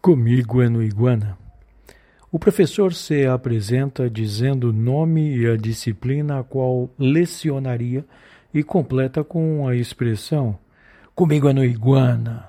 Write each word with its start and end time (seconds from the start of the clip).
Comigo 0.00 0.62
é 0.62 0.68
no 0.68 0.82
Iguana. 0.82 1.36
O 2.32 2.38
professor 2.38 2.94
se 2.94 3.26
apresenta 3.26 4.08
dizendo 4.08 4.70
o 4.70 4.72
nome 4.72 5.36
e 5.36 5.46
a 5.46 5.56
disciplina 5.56 6.40
a 6.40 6.44
qual 6.44 6.88
lecionaria 6.98 8.04
e 8.52 8.62
completa 8.62 9.22
com 9.22 9.68
a 9.68 9.76
expressão 9.76 10.58
Comigo 11.20 11.50
é 11.50 11.52
no 11.52 11.62
Iguana. 11.62 12.48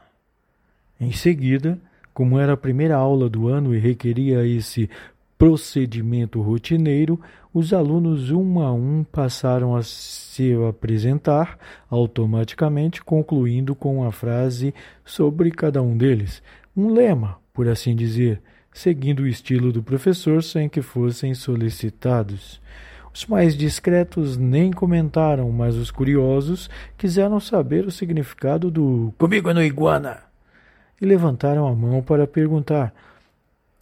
Em 0.98 1.12
seguida, 1.12 1.78
como 2.14 2.40
era 2.40 2.54
a 2.54 2.58
primeira 2.58 2.96
aula 2.96 3.30
do 3.30 3.50
ano 3.50 3.76
e 3.76 3.80
requeria 3.80 4.48
esse 4.48 4.90
procedimento 5.38 6.40
rotineiro, 6.40 7.20
os 7.54 7.74
alunos 7.74 8.32
um 8.32 8.62
a 8.62 8.72
um 8.72 9.04
passaram 9.04 9.76
a 9.76 9.84
se 9.84 10.54
apresentar 10.70 11.58
automaticamente, 11.90 13.04
concluindo 13.04 13.76
com 13.76 14.08
a 14.08 14.12
frase 14.14 14.74
sobre 15.04 15.52
cada 15.52 15.82
um 15.82 15.98
deles, 15.98 16.42
um 16.76 16.94
lema, 16.94 17.38
por 17.54 17.68
assim 17.68 17.96
dizer, 17.96 18.42
seguindo 18.72 19.22
o 19.22 19.28
estilo 19.28 19.72
do 19.72 19.84
professor 19.84 20.44
sem 20.44 20.70
que 20.70 20.82
fossem 20.82 21.34
solicitados. 21.34 22.62
Os 23.14 23.26
mais 23.26 23.58
discretos 23.58 24.38
nem 24.38 24.72
comentaram, 24.72 25.52
mas 25.52 25.76
os 25.76 25.92
curiosos 25.92 26.70
quiseram 26.98 27.40
saber 27.40 27.86
o 27.86 27.92
significado 27.92 28.72
do 28.72 29.14
Comigo 29.18 29.50
é 29.50 29.54
no 29.54 29.62
iguana 29.62 30.20
e 31.02 31.06
levantaram 31.06 31.68
a 31.68 31.76
mão 31.76 32.02
para 32.02 32.26
perguntar. 32.26 32.94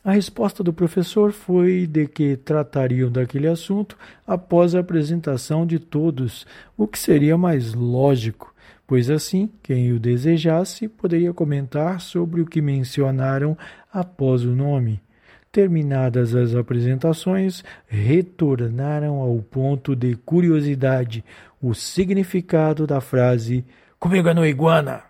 A 0.03 0.13
resposta 0.13 0.63
do 0.63 0.71
professor 0.71 1.31
foi 1.33 1.85
de 1.85 2.07
que 2.07 2.37
tratariam 2.37 3.11
daquele 3.11 3.47
assunto 3.47 3.97
após 4.25 4.73
a 4.73 4.79
apresentação 4.79 5.65
de 5.67 5.77
todos, 5.77 6.47
o 6.77 6.87
que 6.87 6.97
seria 6.97 7.37
mais 7.37 7.73
lógico, 7.73 8.55
pois 8.87 9.09
assim 9.09 9.49
quem 9.61 9.91
o 9.91 9.99
desejasse 9.99 10.87
poderia 10.87 11.33
comentar 11.33 12.01
sobre 12.01 12.41
o 12.41 12.45
que 12.45 12.61
mencionaram 12.61 13.57
após 13.91 14.43
o 14.43 14.55
nome. 14.55 15.01
Terminadas 15.51 16.35
as 16.35 16.53
apresentações, 16.53 17.63
retornaram 17.87 19.15
ao 19.15 19.37
ponto 19.39 19.95
de 19.95 20.15
curiosidade, 20.15 21.23
o 21.61 21.73
significado 21.73 22.85
da 22.85 23.01
frase 23.01 23.65
Comigo 23.99 24.29
é 24.29 24.33
no 24.33 24.45
iguana. 24.45 25.08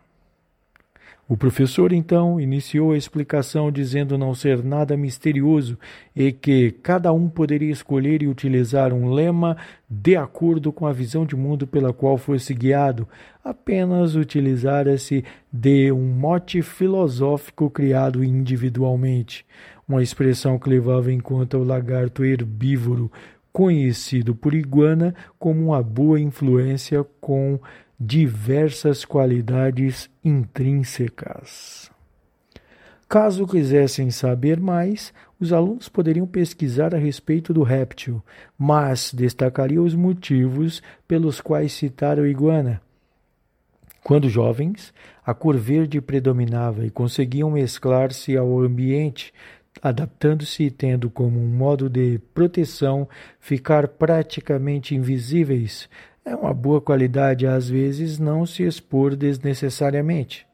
O 1.30 1.38
professor 1.38 1.94
então 1.94 2.41
iniciou 2.41 2.91
a 2.91 2.97
explicação 2.97 3.72
dizendo 3.72 4.17
não 4.17 4.33
ser 4.33 4.63
nada 4.63 4.97
misterioso 4.97 5.77
e 6.16 6.31
que 6.31 6.71
cada 6.81 7.13
um 7.13 7.30
poderia 7.30 7.71
escolher 7.71 8.23
e 8.23 8.27
utilizar 8.27 8.91
um 8.91 9.13
lema 9.13 9.55
de 9.88 10.16
acordo 10.16 10.73
com 10.73 10.88
a 10.88 10.91
visão 10.91 11.27
de 11.27 11.36
mundo 11.36 11.67
pela 11.67 11.94
qual 11.94 12.17
fosse 12.17 12.52
guiado, 12.52 13.08
apenas 13.44 14.16
utilizara-se 14.16 15.23
de 15.53 15.91
um 15.91 16.03
mote 16.13 16.63
filosófico 16.63 17.69
criado 17.69 18.23
individualmente, 18.23 19.45
uma 19.88 20.02
expressão 20.02 20.58
que 20.58 20.67
levava 20.67 21.11
em 21.11 21.19
conta 21.19 21.59
o 21.59 21.64
lagarto 21.64 22.25
herbívoro, 22.25 23.11
conhecido 23.53 24.33
por 24.33 24.55
iguana 24.55 25.14
como 25.38 25.67
uma 25.67 25.83
boa 25.83 26.19
influência 26.19 27.05
com 27.21 27.59
diversas 28.00 29.03
qualidades 29.03 30.09
intrínsecas. 30.23 31.92
Caso 33.09 33.47
quisessem 33.47 34.11
saber 34.11 34.59
mais, 34.59 35.11
os 35.39 35.52
alunos 35.52 35.89
poderiam 35.89 36.27
pesquisar 36.27 36.94
a 36.94 36.97
respeito 36.97 37.53
do 37.53 37.64
réptil, 37.64 38.22
mas 38.58 39.11
destacaria 39.14 39.81
os 39.81 39.95
motivos 39.95 40.81
pelos 41.08 41.42
quais 41.42 41.73
citaram 41.73 42.25
iguana. 42.25 42.80
Quando 44.03 44.30
jovens, 44.30 44.94
a 45.25 45.33
cor 45.33 45.58
verde 45.58 46.00
predominava 46.00 46.86
e 46.86 46.89
conseguiam 46.89 47.52
mesclar-se 47.52 48.38
ao 48.38 48.59
ambiente, 48.61 49.33
adaptando-se 49.81 50.64
e 50.64 50.72
tendo 50.72 51.09
como 51.09 51.39
um 51.39 51.47
modo 51.47 51.89
de 51.89 52.20
proteção 52.33 53.09
ficar 53.39 53.88
praticamente 53.88 54.95
invisíveis, 54.95 55.89
é 56.29 56.35
uma 56.35 56.53
boa 56.53 56.79
qualidade, 56.79 57.47
às 57.47 57.67
vezes, 57.67 58.19
não 58.19 58.45
se 58.45 58.61
expor 58.63 59.15
desnecessariamente. 59.15 60.45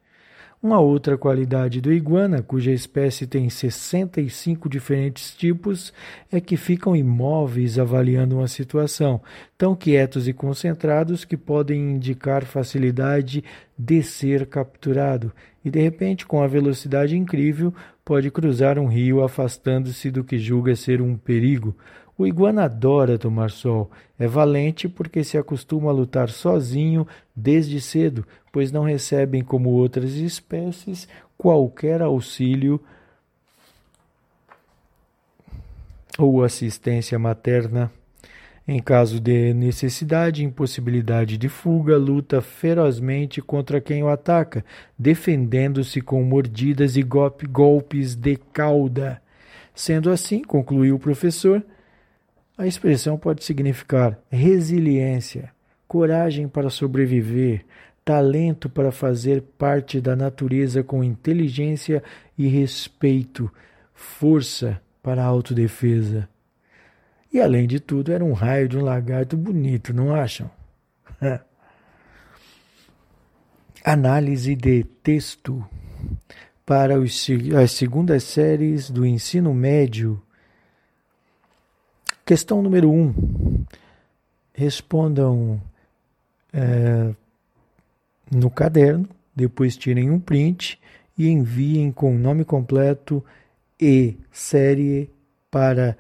Uma 0.64 0.80
outra 0.80 1.18
qualidade 1.18 1.82
do 1.82 1.92
iguana, 1.92 2.42
cuja 2.42 2.72
espécie 2.72 3.28
tem 3.28 3.50
65 3.50 4.70
diferentes 4.70 5.36
tipos, 5.36 5.94
é 6.32 6.40
que 6.40 6.56
ficam 6.56 6.96
imóveis 6.96 7.78
avaliando 7.78 8.38
uma 8.38 8.48
situação, 8.48 9.22
tão 9.58 9.76
quietos 9.76 10.30
e 10.30 10.34
concentrados 10.34 11.26
que 11.26 11.36
podem 11.36 11.96
indicar 11.96 12.46
facilidade 12.46 13.44
de 13.78 14.02
ser 14.02 14.48
capturado, 14.48 15.32
e 15.64 15.70
de 15.70 15.82
repente, 15.82 16.26
com 16.26 16.42
a 16.42 16.48
velocidade 16.48 17.18
incrível, 17.18 17.74
pode 18.04 18.32
cruzar 18.32 18.80
um 18.80 18.88
rio 18.88 19.24
afastando-se 19.24 20.10
do 20.10 20.24
que 20.24 20.40
julga 20.40 20.76
ser 20.76 21.02
um 21.02 21.18
perigo. 21.18 21.76
O 22.18 22.26
iguana 22.26 22.64
adora 22.64 23.18
tomar 23.18 23.52
sol. 23.52 23.92
É 24.18 24.28
valente 24.28 24.88
porque 24.88 25.24
se 25.24 25.38
acostuma 25.38 25.90
a 25.90 25.94
lutar 25.94 26.30
sozinho 26.30 27.06
desde 27.36 27.82
cedo, 27.82 28.26
pois 28.52 28.72
não 28.72 28.84
recebem, 28.84 29.44
como 29.44 29.70
outras 29.70 30.14
espécies, 30.16 31.08
qualquer 31.38 32.02
auxílio 32.02 32.80
ou 36.18 36.44
assistência 36.44 37.20
materna. 37.20 37.92
Em 38.68 38.82
caso 38.82 39.20
de 39.20 39.54
necessidade 39.54 40.44
impossibilidade 40.44 41.38
de 41.38 41.48
fuga, 41.48 41.98
luta 41.98 42.42
ferozmente 42.42 43.40
contra 43.40 43.80
quem 43.80 44.02
o 44.02 44.10
ataca, 44.10 44.66
defendendo-se 44.98 46.02
com 46.02 46.24
mordidas 46.24 46.96
e 46.98 47.04
golpes 47.04 48.16
de 48.16 48.38
cauda. 48.38 49.22
Sendo 49.76 50.10
assim, 50.10 50.42
concluiu 50.42 50.96
o 50.96 51.00
professor, 51.00 51.64
a 52.58 52.66
expressão 52.66 53.18
pode 53.18 53.44
significar 53.44 54.18
resiliência, 54.30 55.52
coragem 55.88 56.48
para 56.48 56.70
sobreviver, 56.70 57.66
talento 58.04 58.70
para 58.70 58.92
fazer 58.92 59.42
parte 59.42 60.00
da 60.00 60.16
natureza 60.16 60.84
com 60.84 61.04
inteligência 61.04 62.02
e 62.38 62.48
respeito, 62.48 63.52
força 63.94 64.80
para 65.02 65.24
a 65.24 65.26
autodefesa. 65.26 66.30
E 67.34 67.42
além 67.42 67.68
de 67.68 67.80
tudo, 67.80 68.12
era 68.14 68.24
um 68.24 68.34
raio 68.34 68.70
de 68.70 68.78
um 68.78 68.82
lagarto 68.82 69.36
bonito, 69.36 69.94
não 69.94 70.16
acham? 70.16 70.50
Análise 73.84 74.56
de 74.56 74.84
texto 75.04 75.64
para 76.66 76.98
os, 77.00 77.28
as 77.62 77.72
segundas 77.72 78.24
séries 78.24 78.90
do 78.90 79.06
ensino 79.06 79.54
médio 79.54 80.22
Questão 82.26 82.62
número 82.64 82.90
1. 82.90 82.94
Um, 82.94 83.14
respondam 84.52 85.62
é, 86.52 87.14
no 88.32 88.50
caderno, 88.50 89.08
depois 89.36 89.78
tirem 89.78 90.10
um 90.10 90.20
print 90.20 90.82
e 91.16 91.28
enviem 91.28 91.92
com 91.92 92.18
nome 92.18 92.44
completo 92.44 93.24
e 93.80 94.18
série 94.32 95.08
para 95.52 95.96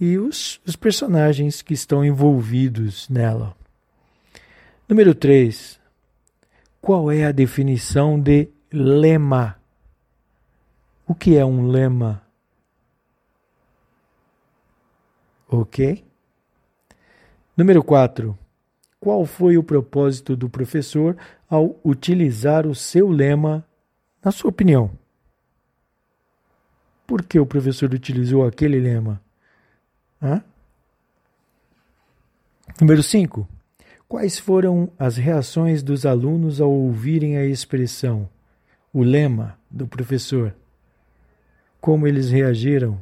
E 0.00 0.18
os, 0.18 0.60
os 0.66 0.76
personagens 0.76 1.60
que 1.62 1.74
estão 1.74 2.04
envolvidos 2.04 3.08
nela. 3.08 3.56
Número 4.88 5.14
3. 5.14 5.78
Qual 6.80 7.10
é 7.10 7.24
a 7.24 7.32
definição 7.32 8.20
de 8.20 8.48
lema? 8.72 9.58
O 11.06 11.14
que 11.14 11.36
é 11.36 11.44
um 11.44 11.66
lema? 11.68 12.22
Ok? 15.48 16.04
Número 17.56 17.82
4. 17.82 18.38
Qual 19.00 19.24
foi 19.24 19.56
o 19.56 19.62
propósito 19.62 20.36
do 20.36 20.48
professor 20.48 21.16
ao 21.48 21.80
utilizar 21.84 22.66
o 22.66 22.74
seu 22.74 23.08
lema, 23.08 23.64
na 24.22 24.30
sua 24.30 24.50
opinião? 24.50 24.90
Por 27.06 27.22
que 27.22 27.40
o 27.40 27.46
professor 27.46 27.94
utilizou 27.94 28.46
aquele 28.46 28.78
lema? 28.78 29.20
Hã? 30.20 30.42
Número 32.80 33.02
5. 33.02 33.48
Quais 34.06 34.38
foram 34.38 34.90
as 34.98 35.16
reações 35.16 35.82
dos 35.82 36.04
alunos 36.04 36.60
ao 36.60 36.70
ouvirem 36.70 37.38
a 37.38 37.44
expressão, 37.44 38.28
o 38.92 39.02
lema 39.02 39.58
do 39.70 39.86
professor? 39.86 40.54
Como 41.80 42.06
eles 42.06 42.30
reagiram? 42.30 43.00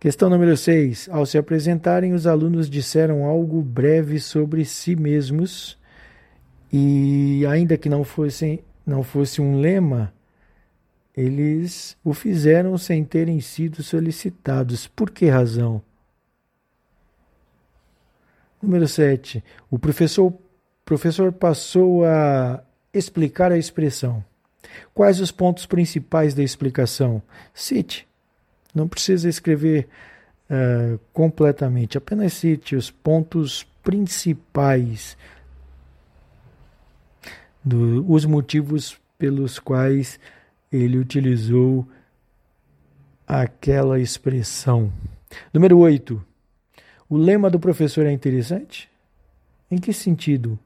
Questão 0.00 0.28
número 0.28 0.56
6. 0.56 1.08
Ao 1.10 1.24
se 1.24 1.38
apresentarem, 1.38 2.12
os 2.12 2.26
alunos 2.26 2.68
disseram 2.68 3.24
algo 3.24 3.62
breve 3.62 4.20
sobre 4.20 4.64
si 4.64 4.94
mesmos 4.94 5.78
e, 6.72 7.46
ainda 7.46 7.78
que 7.78 7.88
não 7.88 8.04
fosse, 8.04 8.62
não 8.84 9.02
fosse 9.02 9.40
um 9.40 9.60
lema, 9.60 10.12
eles 11.16 11.96
o 12.04 12.12
fizeram 12.12 12.76
sem 12.76 13.04
terem 13.04 13.40
sido 13.40 13.82
solicitados. 13.82 14.86
Por 14.88 15.10
que 15.10 15.26
razão? 15.26 15.80
Número 18.60 18.88
7. 18.88 19.44
O 19.70 19.78
professor, 19.78 20.34
professor 20.84 21.32
passou 21.32 22.04
a 22.04 22.62
explicar 22.94 23.52
a 23.52 23.58
expressão. 23.58 24.24
Quais 24.94 25.20
os 25.20 25.30
pontos 25.30 25.66
principais 25.66 26.34
da 26.34 26.42
explicação? 26.42 27.22
Cite. 27.52 28.06
Não 28.74 28.88
precisa 28.88 29.28
escrever 29.28 29.88
uh, 30.50 30.98
completamente, 31.12 31.98
apenas 31.98 32.32
cite 32.32 32.74
os 32.74 32.90
pontos 32.90 33.64
principais, 33.82 35.16
do, 37.62 38.10
os 38.10 38.24
motivos 38.24 38.98
pelos 39.18 39.58
quais 39.58 40.18
ele 40.72 40.98
utilizou 40.98 41.86
aquela 43.26 44.00
expressão. 44.00 44.92
Número 45.52 45.78
8. 45.78 46.22
O 47.08 47.16
lema 47.16 47.48
do 47.48 47.60
professor 47.60 48.06
é 48.06 48.12
interessante? 48.12 48.90
Em 49.70 49.78
que 49.78 49.92
sentido? 49.92 50.58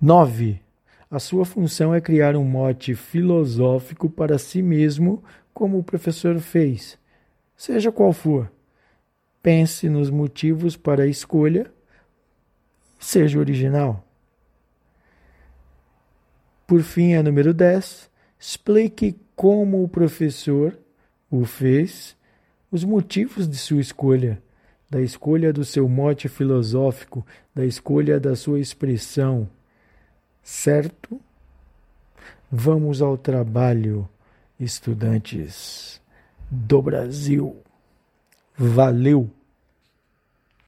9. 0.00 0.60
A 1.10 1.18
sua 1.18 1.44
função 1.44 1.92
é 1.92 2.00
criar 2.00 2.36
um 2.36 2.44
mote 2.44 2.94
filosófico 2.94 4.08
para 4.08 4.38
si 4.38 4.62
mesmo, 4.62 5.24
como 5.52 5.76
o 5.76 5.82
professor 5.82 6.38
fez. 6.38 6.96
Seja 7.56 7.90
qual 7.90 8.12
for. 8.12 8.48
Pense 9.42 9.88
nos 9.88 10.08
motivos 10.08 10.76
para 10.76 11.02
a 11.02 11.06
escolha. 11.08 11.68
Seja 12.96 13.40
original. 13.40 14.04
Por 16.64 16.82
fim, 16.82 17.14
a 17.14 17.22
número 17.22 17.52
10, 17.52 18.08
explique 18.38 19.18
como 19.34 19.82
o 19.82 19.88
professor 19.88 20.78
o 21.28 21.44
fez, 21.44 22.16
os 22.70 22.84
motivos 22.84 23.48
de 23.48 23.56
sua 23.56 23.80
escolha, 23.80 24.40
da 24.88 25.00
escolha 25.00 25.52
do 25.52 25.64
seu 25.64 25.88
mote 25.88 26.28
filosófico, 26.28 27.26
da 27.52 27.64
escolha 27.64 28.20
da 28.20 28.36
sua 28.36 28.60
expressão. 28.60 29.48
Certo? 30.50 31.20
Vamos 32.50 33.02
ao 33.02 33.18
trabalho, 33.18 34.08
estudantes 34.58 36.00
do 36.50 36.80
Brasil. 36.80 37.54
Valeu! 38.56 39.30